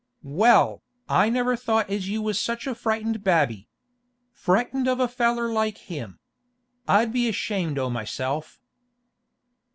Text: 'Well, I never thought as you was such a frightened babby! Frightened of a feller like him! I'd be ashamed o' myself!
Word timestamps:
'Well, 0.23 0.81
I 1.07 1.29
never 1.29 1.55
thought 1.55 1.91
as 1.91 2.09
you 2.09 2.23
was 2.23 2.39
such 2.39 2.65
a 2.65 2.73
frightened 2.73 3.23
babby! 3.23 3.67
Frightened 4.31 4.87
of 4.87 4.99
a 4.99 5.07
feller 5.07 5.51
like 5.53 5.77
him! 5.77 6.17
I'd 6.87 7.13
be 7.13 7.29
ashamed 7.29 7.77
o' 7.77 7.87
myself! 7.87 8.59